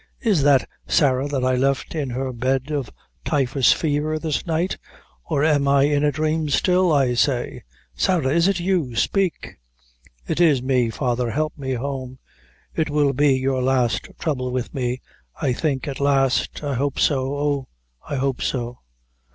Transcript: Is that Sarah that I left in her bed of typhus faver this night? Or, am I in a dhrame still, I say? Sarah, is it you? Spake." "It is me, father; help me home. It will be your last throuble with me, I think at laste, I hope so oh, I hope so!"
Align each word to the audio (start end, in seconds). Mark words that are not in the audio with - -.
Is 0.21 0.41
that 0.41 0.67
Sarah 0.87 1.27
that 1.27 1.43
I 1.45 1.53
left 1.55 1.93
in 1.93 2.09
her 2.09 2.33
bed 2.33 2.71
of 2.71 2.89
typhus 3.23 3.71
faver 3.71 4.19
this 4.19 4.47
night? 4.47 4.79
Or, 5.25 5.43
am 5.43 5.67
I 5.67 5.83
in 5.83 6.03
a 6.03 6.11
dhrame 6.11 6.49
still, 6.49 6.91
I 6.91 7.13
say? 7.13 7.61
Sarah, 7.93 8.33
is 8.33 8.47
it 8.47 8.59
you? 8.59 8.95
Spake." 8.95 9.59
"It 10.25 10.41
is 10.41 10.63
me, 10.63 10.89
father; 10.89 11.29
help 11.29 11.55
me 11.55 11.73
home. 11.73 12.17
It 12.73 12.89
will 12.89 13.13
be 13.13 13.37
your 13.37 13.61
last 13.61 14.09
throuble 14.17 14.49
with 14.51 14.73
me, 14.73 15.01
I 15.39 15.53
think 15.53 15.87
at 15.87 15.99
laste, 15.99 16.63
I 16.63 16.73
hope 16.73 16.97
so 16.97 17.37
oh, 17.37 17.67
I 18.09 18.15
hope 18.15 18.41
so!" 18.41 18.79